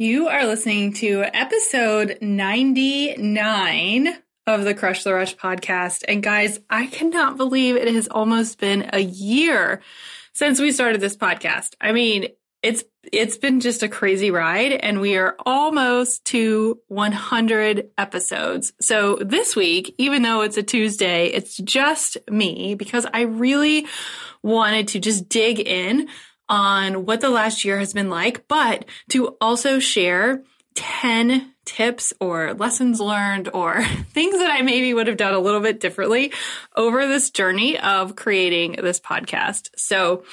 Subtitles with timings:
[0.00, 4.08] You are listening to episode 99
[4.46, 6.04] of the Crush the Rush podcast.
[6.06, 9.82] And guys, I cannot believe it has almost been a year
[10.34, 11.74] since we started this podcast.
[11.80, 12.28] I mean,
[12.62, 18.72] it's it's been just a crazy ride and we are almost to 100 episodes.
[18.80, 23.88] So this week, even though it's a Tuesday, it's just me because I really
[24.44, 26.08] wanted to just dig in
[26.48, 30.42] on what the last year has been like, but to also share
[30.74, 33.82] 10 tips or lessons learned or
[34.12, 36.32] things that I maybe would have done a little bit differently
[36.76, 39.70] over this journey of creating this podcast.
[39.76, 40.24] So,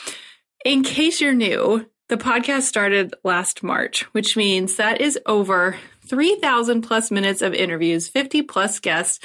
[0.64, 5.78] in case you're new, the podcast started last March, which means that is over
[6.08, 9.20] 3,000 plus minutes of interviews, 50 plus guests,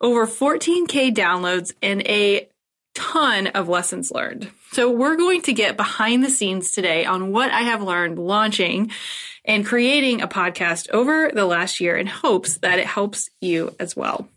[0.00, 2.48] over 14K downloads, and a
[2.94, 4.50] ton of lessons learned.
[4.72, 8.90] So we're going to get behind the scenes today on what I have learned launching
[9.44, 13.94] and creating a podcast over the last year in hopes that it helps you as
[13.94, 14.28] well.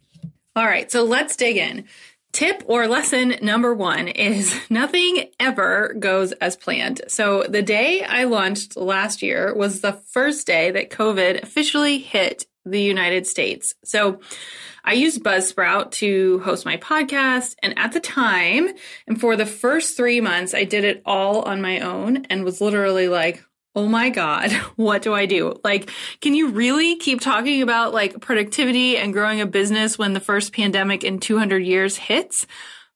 [0.56, 1.86] All right, so let's dig in.
[2.34, 7.02] Tip or lesson number one is nothing ever goes as planned.
[7.08, 12.46] So the day I launched last year was the first day that COVID officially hit
[12.70, 13.74] the United States.
[13.84, 14.20] So
[14.84, 17.56] I used Buzzsprout to host my podcast.
[17.62, 18.70] And at the time,
[19.06, 22.62] and for the first three months, I did it all on my own and was
[22.62, 23.44] literally like,
[23.76, 25.60] oh my God, what do I do?
[25.64, 25.92] Like,
[26.22, 30.54] can you really keep talking about like productivity and growing a business when the first
[30.54, 32.48] pandemic in 200 years hits?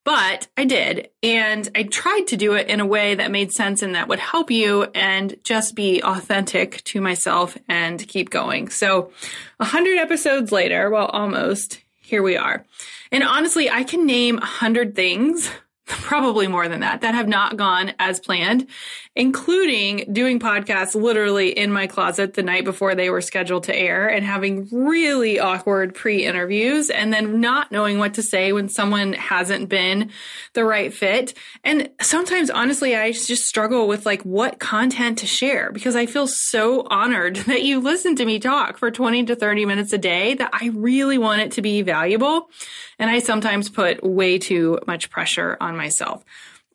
[0.04, 1.10] But I did.
[1.22, 4.20] And I tried to do it in a way that made sense and that would
[4.20, 8.70] help you and just be authentic to myself and keep going.
[8.70, 9.12] So
[9.60, 12.66] a hundred episodes later, well, almost here we are.
[13.12, 15.50] And honestly, I can name a hundred things
[16.02, 18.68] probably more than that, that have not gone as planned,
[19.16, 24.08] including doing podcasts literally in my closet the night before they were scheduled to air
[24.08, 29.14] and having really awkward pre interviews and then not knowing what to say when someone
[29.14, 30.12] hasn't been
[30.54, 31.34] the right fit.
[31.64, 36.28] And sometimes, honestly, I just struggle with like what content to share because I feel
[36.28, 40.36] so honored that you listen to me talk for 20 to 30 minutes a day
[40.36, 42.50] that I really want it to be valuable.
[42.98, 46.24] And I sometimes put way too much pressure on myself.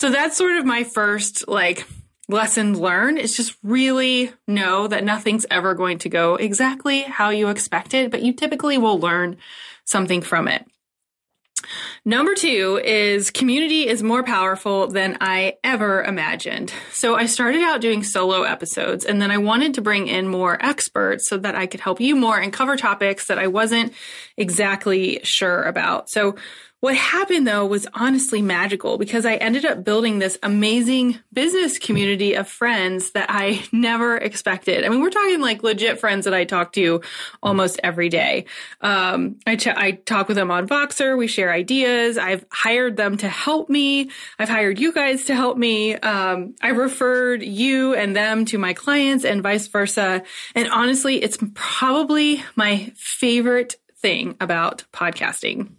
[0.00, 1.86] So that's sort of my first like
[2.28, 7.48] lesson learned is just really know that nothing's ever going to go exactly how you
[7.48, 9.36] expected, but you typically will learn
[9.84, 10.66] something from it.
[12.04, 16.72] Number two is community is more powerful than I ever imagined.
[16.92, 20.56] So I started out doing solo episodes and then I wanted to bring in more
[20.64, 23.92] experts so that I could help you more and cover topics that I wasn't
[24.36, 26.08] exactly sure about.
[26.10, 26.36] So
[26.86, 32.34] what happened though was honestly magical because I ended up building this amazing business community
[32.34, 34.84] of friends that I never expected.
[34.84, 37.00] I mean, we're talking like legit friends that I talk to
[37.42, 38.44] almost every day.
[38.80, 41.18] Um, I, ch- I talk with them on Voxer.
[41.18, 42.18] We share ideas.
[42.18, 44.12] I've hired them to help me.
[44.38, 45.96] I've hired you guys to help me.
[45.96, 50.22] Um, I referred you and them to my clients and vice versa.
[50.54, 55.72] And honestly, it's probably my favorite thing about podcasting.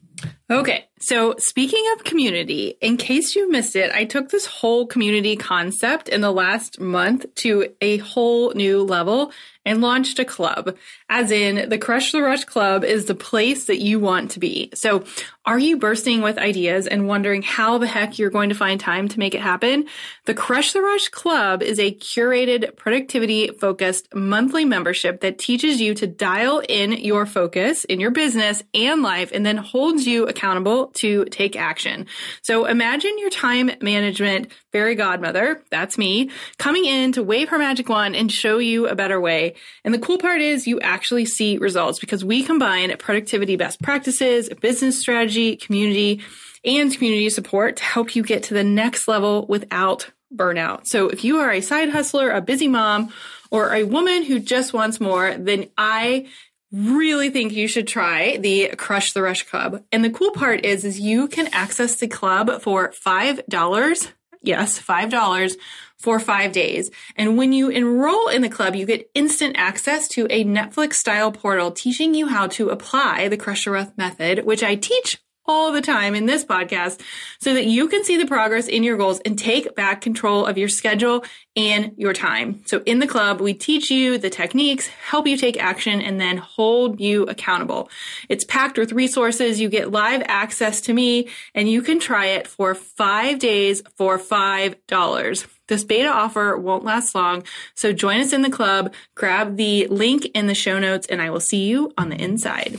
[0.50, 5.36] Okay, so speaking of community, in case you missed it, I took this whole community
[5.36, 9.34] concept in the last month to a whole new level
[9.68, 10.78] and launched a club.
[11.10, 14.70] As in, the Crush the Rush Club is the place that you want to be.
[14.74, 15.04] So,
[15.46, 19.10] are you bursting with ideas and wondering how the heck you're going to find time
[19.10, 19.86] to make it happen?
[20.26, 25.94] The Crush the Rush Club is a curated, productivity focused monthly membership that teaches you
[25.96, 30.88] to dial in your focus in your business and life and then holds you accountable
[30.88, 32.06] to take action.
[32.44, 37.90] So, imagine your time management fairy godmother, that's me, coming in to wave her magic
[37.90, 39.56] wand and show you a better way.
[39.84, 44.50] And the cool part is you actually see results because we combine productivity best practices,
[44.62, 46.22] business strategy, community,
[46.64, 50.82] and community support to help you get to the next level without burnout.
[50.86, 53.14] So if you are a side hustler, a busy mom,
[53.50, 56.28] or a woman who just wants more, then I
[56.72, 59.84] really think you should try the Crush the Rush Club.
[59.92, 64.12] And the cool part is, is you can access the club for $5.
[64.42, 65.58] Yes, $5
[65.98, 66.92] for five days.
[67.16, 71.32] And when you enroll in the club, you get instant access to a Netflix style
[71.32, 75.72] portal teaching you how to apply the Crush the Rush method, which I teach all
[75.72, 77.02] the time in this podcast
[77.40, 80.58] so that you can see the progress in your goals and take back control of
[80.58, 81.24] your schedule
[81.56, 82.62] and your time.
[82.66, 86.38] So in the club, we teach you the techniques, help you take action, and then
[86.38, 87.90] hold you accountable.
[88.30, 89.60] It's packed with resources.
[89.60, 94.20] You get live access to me and you can try it for five days for
[94.20, 95.48] $5.
[95.68, 97.44] This beta offer won't last long.
[97.76, 101.30] So join us in the club, grab the link in the show notes, and I
[101.30, 102.78] will see you on the inside.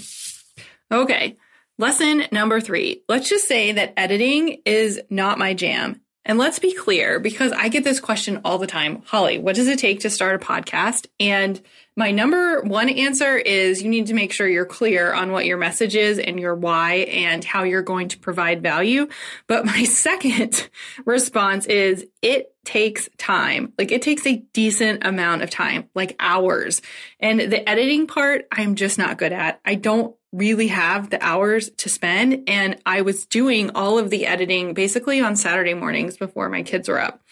[0.91, 1.37] Okay.
[1.81, 3.05] Lesson number three.
[3.09, 6.01] Let's just say that editing is not my jam.
[6.25, 9.03] And let's be clear because I get this question all the time.
[9.07, 11.07] Holly, what does it take to start a podcast?
[11.21, 11.59] And
[11.97, 15.57] my number one answer is you need to make sure you're clear on what your
[15.57, 19.09] message is and your why and how you're going to provide value.
[19.47, 20.69] But my second
[21.07, 23.73] response is it takes time.
[23.79, 26.83] Like it takes a decent amount of time, like hours.
[27.21, 29.61] And the editing part, I'm just not good at.
[29.65, 32.45] I don't really have the hours to spend.
[32.49, 36.89] And I was doing all of the editing basically on Saturday mornings before my kids
[36.89, 37.23] were up.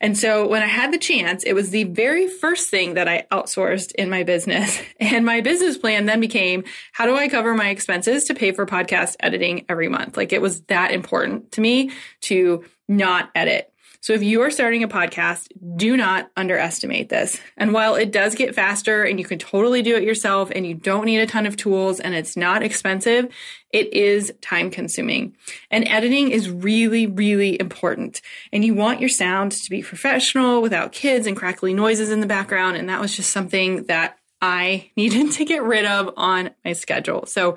[0.00, 3.26] And so when I had the chance, it was the very first thing that I
[3.32, 4.80] outsourced in my business.
[4.98, 8.66] And my business plan then became how do I cover my expenses to pay for
[8.66, 10.16] podcast editing every month?
[10.16, 11.90] Like it was that important to me
[12.22, 13.72] to not edit.
[14.06, 17.40] So if you are starting a podcast, do not underestimate this.
[17.56, 20.74] And while it does get faster and you can totally do it yourself and you
[20.74, 23.26] don't need a ton of tools and it's not expensive,
[23.72, 25.34] it is time consuming.
[25.72, 28.22] And editing is really, really important.
[28.52, 32.28] And you want your sound to be professional without kids and crackly noises in the
[32.28, 32.76] background.
[32.76, 37.26] And that was just something that I needed to get rid of on my schedule.
[37.26, 37.56] So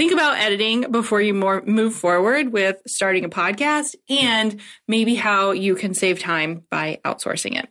[0.00, 4.58] think about editing before you more move forward with starting a podcast and
[4.88, 7.68] maybe how you can save time by outsourcing it.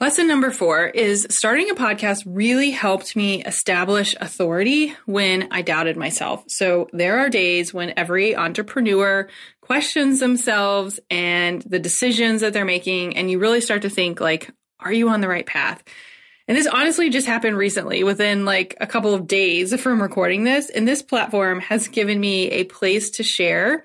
[0.00, 5.96] Lesson number four is starting a podcast really helped me establish authority when I doubted
[5.96, 6.42] myself.
[6.48, 9.28] So there are days when every entrepreneur
[9.60, 14.50] questions themselves and the decisions that they're making, and you really start to think like,
[14.80, 15.84] are you on the right path?
[16.48, 20.70] And this honestly just happened recently within like a couple of days from recording this.
[20.70, 23.84] And this platform has given me a place to share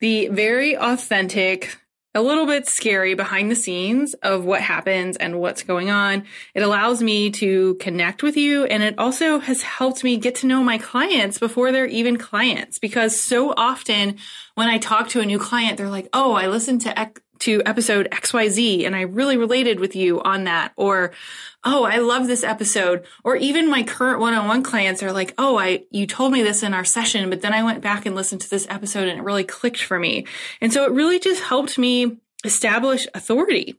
[0.00, 1.78] the very authentic,
[2.14, 6.24] a little bit scary behind the scenes of what happens and what's going on.
[6.54, 8.66] It allows me to connect with you.
[8.66, 12.78] And it also has helped me get to know my clients before they're even clients.
[12.78, 14.18] Because so often
[14.56, 16.98] when I talk to a new client, they're like, Oh, I listened to
[17.40, 20.72] to episode XYZ and I really related with you on that.
[20.76, 21.12] Or,
[21.64, 23.04] oh, I love this episode.
[23.22, 26.74] Or even my current one-on-one clients are like, oh, I, you told me this in
[26.74, 29.44] our session, but then I went back and listened to this episode and it really
[29.44, 30.26] clicked for me.
[30.60, 33.78] And so it really just helped me establish authority.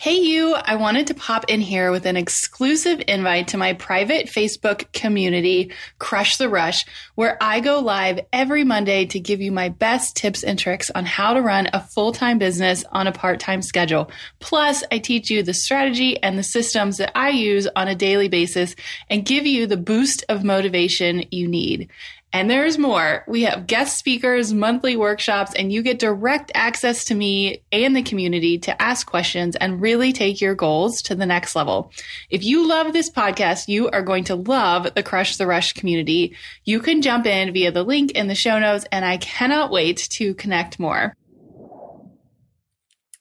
[0.00, 4.26] Hey, you, I wanted to pop in here with an exclusive invite to my private
[4.26, 6.84] Facebook community, Crush the Rush,
[7.16, 11.04] where I go live every Monday to give you my best tips and tricks on
[11.04, 14.08] how to run a full time business on a part time schedule.
[14.38, 18.28] Plus, I teach you the strategy and the systems that I use on a daily
[18.28, 18.76] basis
[19.10, 21.90] and give you the boost of motivation you need.
[22.30, 23.24] And there's more.
[23.26, 28.02] We have guest speakers, monthly workshops, and you get direct access to me and the
[28.02, 31.90] community to ask questions and really take your goals to the next level.
[32.28, 36.36] If you love this podcast, you are going to love the Crush the Rush community.
[36.64, 39.96] You can jump in via the link in the show notes, and I cannot wait
[40.10, 41.14] to connect more.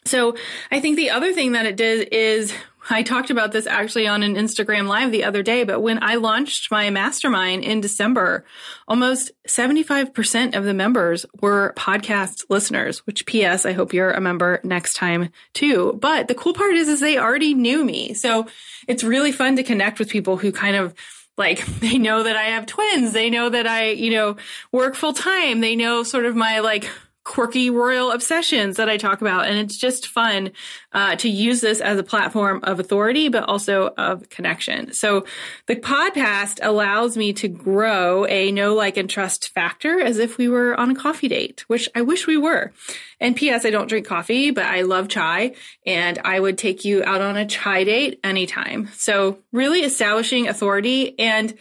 [0.03, 0.35] So
[0.69, 2.53] I think the other thing that it did is
[2.89, 6.15] I talked about this actually on an Instagram live the other day, but when I
[6.15, 8.45] launched my mastermind in December,
[8.87, 14.59] almost 75% of the members were podcast listeners, which PS, I hope you're a member
[14.63, 15.97] next time too.
[16.01, 18.13] But the cool part is, is they already knew me.
[18.13, 18.47] So
[18.87, 20.93] it's really fun to connect with people who kind of
[21.37, 23.13] like they know that I have twins.
[23.13, 24.37] They know that I, you know,
[24.71, 25.61] work full time.
[25.61, 26.89] They know sort of my like
[27.27, 29.47] quirky royal obsessions that I talk about.
[29.47, 30.51] And it's just fun
[30.93, 34.93] uh, to use this as a platform of authority, but also of connection.
[34.93, 35.25] So
[35.65, 40.47] the podcast allows me to grow a know, like, and trust factor as if we
[40.47, 42.71] were on a coffee date, which I wish we were.
[43.19, 43.65] And P.S.
[43.65, 45.53] I don't drink coffee, but I love chai
[45.85, 48.87] and I would take you out on a chai date anytime.
[48.95, 51.53] So really establishing authority and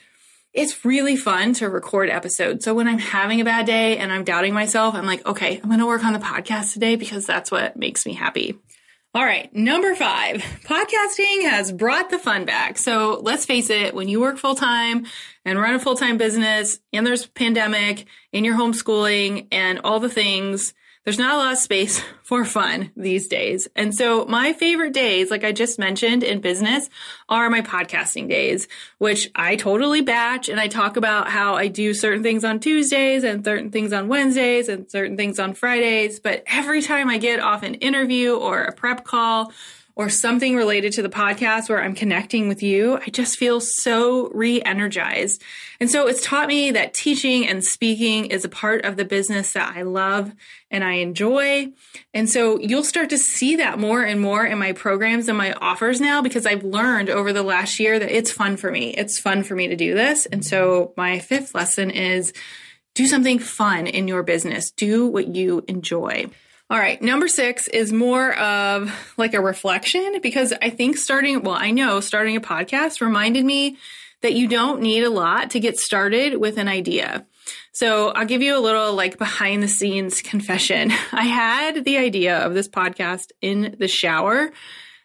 [0.56, 2.64] it's really fun to record episodes.
[2.64, 5.68] So when I'm having a bad day and I'm doubting myself, I'm like, okay, I'm
[5.68, 8.58] going to work on the podcast today because that's what makes me happy.
[9.14, 12.78] All right, number five, podcasting has brought the fun back.
[12.78, 15.06] So let's face it, when you work full time
[15.44, 20.10] and run a full time business and there's pandemic and you're homeschooling and all the
[20.10, 20.74] things,
[21.06, 23.68] there's not a lot of space for fun these days.
[23.76, 26.90] And so my favorite days, like I just mentioned in business,
[27.28, 28.66] are my podcasting days,
[28.98, 33.22] which I totally batch and I talk about how I do certain things on Tuesdays
[33.22, 36.18] and certain things on Wednesdays and certain things on Fridays.
[36.18, 39.52] But every time I get off an interview or a prep call
[39.96, 44.28] or something related to the podcast where I'm connecting with you, I just feel so
[44.28, 45.42] re energized.
[45.80, 49.54] And so it's taught me that teaching and speaking is a part of the business
[49.54, 50.34] that I love
[50.70, 51.72] and I enjoy.
[52.12, 55.54] And so you'll start to see that more and more in my programs and my
[55.54, 58.90] offers now because I've learned over the last year that it's fun for me.
[58.90, 60.26] It's fun for me to do this.
[60.26, 62.34] And so my fifth lesson is
[62.94, 66.26] do something fun in your business, do what you enjoy.
[66.68, 67.00] All right.
[67.00, 72.00] Number six is more of like a reflection because I think starting, well, I know
[72.00, 73.76] starting a podcast reminded me
[74.22, 77.24] that you don't need a lot to get started with an idea.
[77.70, 80.90] So I'll give you a little like behind the scenes confession.
[81.12, 84.50] I had the idea of this podcast in the shower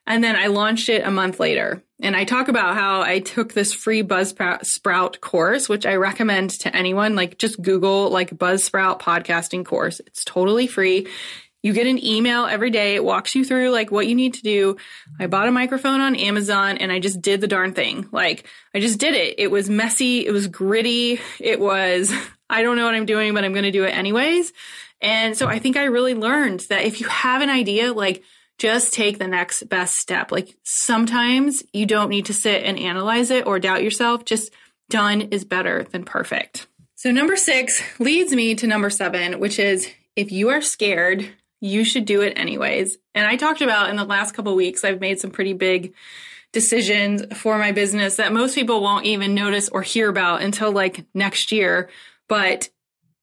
[0.08, 1.84] and then I launched it a month later.
[2.02, 6.76] And I talk about how I took this free Buzzsprout course, which I recommend to
[6.76, 7.16] anyone.
[7.16, 10.00] Like just Google like Buzzsprout podcasting course.
[10.08, 11.08] It's totally free.
[11.64, 12.96] You get an email every day.
[12.96, 14.78] It walks you through like what you need to do.
[15.20, 18.08] I bought a microphone on Amazon and I just did the darn thing.
[18.12, 19.36] Like I just did it.
[19.38, 20.26] It was messy.
[20.26, 21.20] It was gritty.
[21.40, 22.12] It was,
[22.50, 24.54] I don't know what I'm doing, but I'm going to do it anyways.
[25.02, 28.24] And so I think I really learned that if you have an idea, like
[28.58, 30.32] just take the next best step.
[30.32, 34.26] Like sometimes you don't need to sit and analyze it or doubt yourself.
[34.26, 34.52] Just
[34.90, 36.68] done is better than perfect.
[36.96, 41.28] So number six leads me to number seven, which is if you are scared,
[41.62, 42.98] you should do it anyways.
[43.16, 45.94] And I talked about in the last couple weeks, I've made some pretty big
[46.52, 51.06] decisions for my business that most people won't even notice or hear about until like
[51.14, 51.90] next year.
[52.28, 52.70] But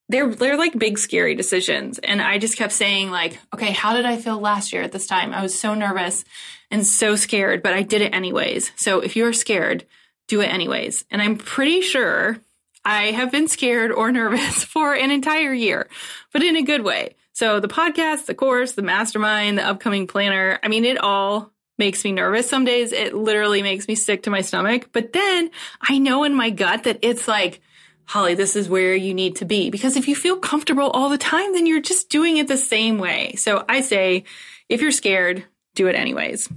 [0.08, 1.98] they're they're like big scary decisions.
[1.98, 5.06] And I just kept saying like, okay, how did I feel last year at this
[5.06, 5.34] time?
[5.34, 6.24] I was so nervous
[6.70, 8.70] and so scared, but I did it anyways.
[8.76, 9.84] So if you're scared,
[10.28, 11.04] do it anyways.
[11.10, 12.38] And I'm pretty sure
[12.84, 15.88] I have been scared or nervous for an entire year,
[16.32, 17.16] but in a good way.
[17.38, 22.02] So the podcast, the course, the mastermind, the upcoming planner, I mean, it all makes
[22.02, 22.50] me nervous.
[22.50, 24.88] Some days it literally makes me sick to my stomach.
[24.90, 27.60] But then I know in my gut that it's like,
[28.06, 29.70] Holly, this is where you need to be.
[29.70, 32.98] Because if you feel comfortable all the time, then you're just doing it the same
[32.98, 33.36] way.
[33.36, 34.24] So I say,
[34.68, 35.44] if you're scared,
[35.76, 36.48] do it anyways.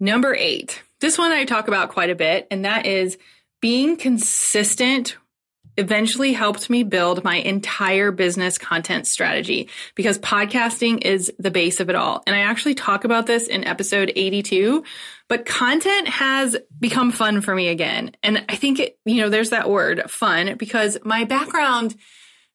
[0.00, 0.82] Number eight.
[0.98, 3.18] This one I talk about quite a bit, and that is
[3.60, 5.16] being consistent
[5.78, 11.88] eventually helped me build my entire business content strategy because podcasting is the base of
[11.88, 12.22] it all.
[12.26, 14.84] And I actually talk about this in episode 82,
[15.28, 18.10] but content has become fun for me again.
[18.22, 21.94] And I think, it, you know, there's that word fun because my background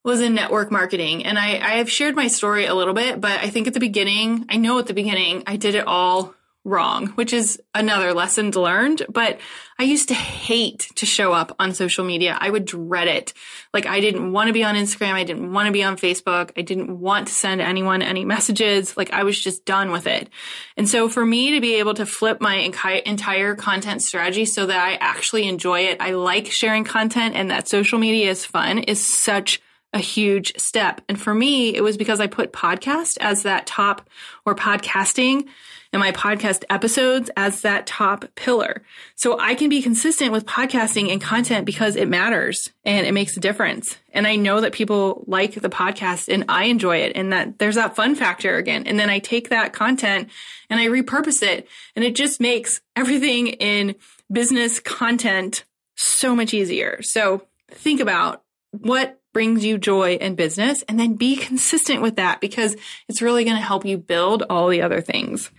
[0.04, 3.40] was in network marketing and I, I have shared my story a little bit, but
[3.40, 7.08] I think at the beginning, I know at the beginning I did it all wrong,
[7.08, 9.06] which is another lesson learned.
[9.10, 9.40] But
[9.78, 12.38] I used to hate to show up on social media.
[12.40, 13.34] I would dread it.
[13.74, 15.14] Like I didn't want to be on Instagram.
[15.14, 16.52] I didn't want to be on Facebook.
[16.56, 18.96] I didn't want to send anyone any messages.
[18.96, 20.30] Like I was just done with it.
[20.78, 24.78] And so for me to be able to flip my entire content strategy so that
[24.78, 29.06] I actually enjoy it, I like sharing content and that social media is fun is
[29.06, 31.02] such a huge step.
[31.08, 34.10] And for me, it was because I put podcast as that top
[34.46, 35.48] or podcasting
[35.94, 38.82] and my podcast episodes as that top pillar.
[39.16, 43.38] So I can be consistent with podcasting and content because it matters and it makes
[43.38, 43.96] a difference.
[44.12, 47.76] And I know that people like the podcast and I enjoy it and that there's
[47.76, 48.88] that fun factor again.
[48.88, 50.30] And then I take that content
[50.70, 53.96] and I repurpose it and it just makes everything in
[54.32, 55.64] business content
[55.96, 57.00] so much easier.
[57.04, 62.40] So think about what brings you joy in business and then be consistent with that
[62.40, 62.76] because
[63.08, 65.52] it's really going to help you build all the other things.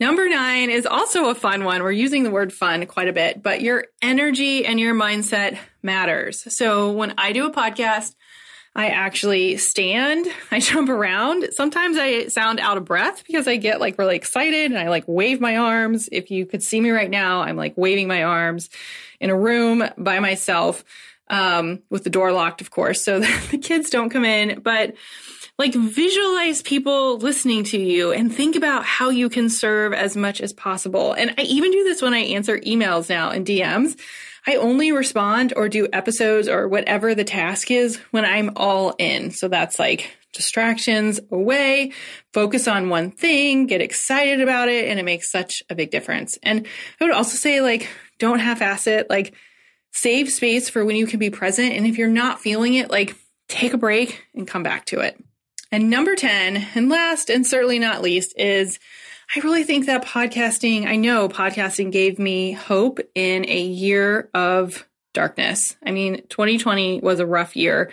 [0.00, 1.82] Number nine is also a fun one.
[1.82, 6.44] We're using the word fun quite a bit, but your energy and your mindset matters.
[6.56, 8.14] So when I do a podcast,
[8.76, 11.48] I actually stand, I jump around.
[11.50, 15.04] Sometimes I sound out of breath because I get like really excited and I like
[15.08, 16.08] wave my arms.
[16.12, 18.70] If you could see me right now, I'm like waving my arms
[19.18, 20.84] in a room by myself,
[21.28, 24.60] um, with the door locked, of course, so the kids don't come in.
[24.60, 24.94] But
[25.58, 30.40] like visualize people listening to you and think about how you can serve as much
[30.40, 31.12] as possible.
[31.12, 33.98] And I even do this when I answer emails now and DMs.
[34.46, 39.32] I only respond or do episodes or whatever the task is when I'm all in.
[39.32, 41.92] So that's like distractions away,
[42.32, 46.38] focus on one thing, get excited about it, and it makes such a big difference.
[46.42, 46.66] And
[47.00, 47.88] I would also say, like,
[48.18, 49.10] don't half ass it.
[49.10, 49.34] Like,
[49.92, 51.72] save space for when you can be present.
[51.72, 53.16] And if you're not feeling it, like,
[53.48, 55.18] take a break and come back to it.
[55.70, 58.78] And number 10, and last and certainly not least, is
[59.34, 64.86] I really think that podcasting, I know podcasting gave me hope in a year of
[65.12, 65.76] darkness.
[65.84, 67.92] I mean, 2020 was a rough year.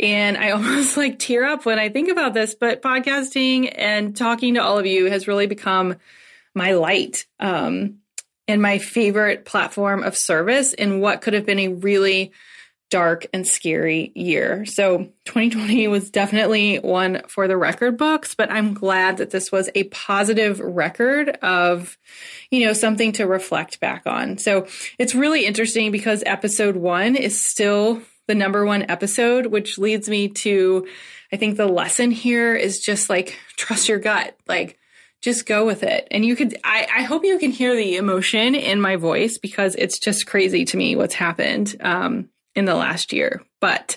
[0.00, 4.54] And I almost like tear up when I think about this, but podcasting and talking
[4.54, 5.96] to all of you has really become
[6.54, 7.98] my light um,
[8.48, 12.32] and my favorite platform of service in what could have been a really
[12.92, 14.66] dark and scary year.
[14.66, 19.70] So 2020 was definitely one for the record books, but I'm glad that this was
[19.74, 21.96] a positive record of,
[22.50, 24.36] you know, something to reflect back on.
[24.36, 24.66] So
[24.98, 30.28] it's really interesting because episode one is still the number one episode, which leads me
[30.28, 30.86] to,
[31.32, 34.36] I think the lesson here is just like, trust your gut.
[34.46, 34.78] Like,
[35.22, 36.08] just go with it.
[36.10, 39.76] And you could, I, I hope you can hear the emotion in my voice because
[39.76, 41.74] it's just crazy to me what's happened.
[41.80, 43.42] Um, in the last year.
[43.60, 43.96] But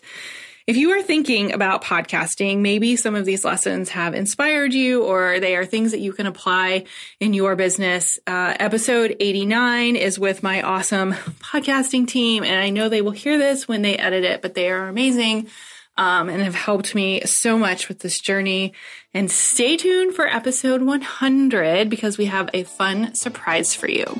[0.67, 5.39] if you are thinking about podcasting, maybe some of these lessons have inspired you or
[5.39, 6.85] they are things that you can apply
[7.19, 8.17] in your business.
[8.25, 12.43] Uh, episode 89 is with my awesome podcasting team.
[12.43, 15.49] And I know they will hear this when they edit it, but they are amazing.
[15.97, 18.73] Um, and have helped me so much with this journey.
[19.13, 24.19] And stay tuned for episode 100 because we have a fun surprise for you.